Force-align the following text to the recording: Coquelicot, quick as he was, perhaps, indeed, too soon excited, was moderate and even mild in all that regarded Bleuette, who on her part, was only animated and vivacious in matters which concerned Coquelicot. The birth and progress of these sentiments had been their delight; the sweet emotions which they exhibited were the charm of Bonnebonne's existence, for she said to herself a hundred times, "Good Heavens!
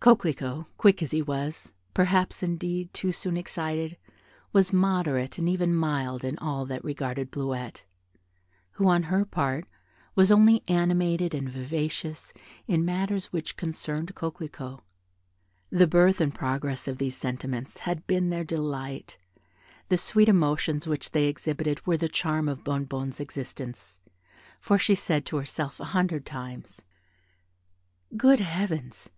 Coquelicot, 0.00 0.64
quick 0.78 1.02
as 1.02 1.10
he 1.10 1.20
was, 1.20 1.74
perhaps, 1.92 2.42
indeed, 2.42 2.94
too 2.94 3.12
soon 3.12 3.36
excited, 3.36 3.98
was 4.50 4.72
moderate 4.72 5.36
and 5.36 5.46
even 5.46 5.74
mild 5.74 6.24
in 6.24 6.38
all 6.38 6.64
that 6.64 6.82
regarded 6.82 7.30
Bleuette, 7.30 7.84
who 8.72 8.88
on 8.88 9.02
her 9.02 9.26
part, 9.26 9.66
was 10.14 10.32
only 10.32 10.64
animated 10.68 11.34
and 11.34 11.50
vivacious 11.50 12.32
in 12.66 12.82
matters 12.82 13.26
which 13.26 13.58
concerned 13.58 14.14
Coquelicot. 14.14 14.80
The 15.68 15.86
birth 15.86 16.18
and 16.18 16.34
progress 16.34 16.88
of 16.88 16.96
these 16.96 17.14
sentiments 17.18 17.80
had 17.80 18.06
been 18.06 18.30
their 18.30 18.42
delight; 18.42 19.18
the 19.90 19.98
sweet 19.98 20.30
emotions 20.30 20.86
which 20.86 21.10
they 21.10 21.26
exhibited 21.26 21.86
were 21.86 21.98
the 21.98 22.08
charm 22.08 22.48
of 22.48 22.64
Bonnebonne's 22.64 23.20
existence, 23.20 24.00
for 24.62 24.78
she 24.78 24.94
said 24.94 25.26
to 25.26 25.36
herself 25.36 25.78
a 25.78 25.84
hundred 25.92 26.24
times, 26.24 26.80
"Good 28.16 28.40
Heavens! 28.40 29.10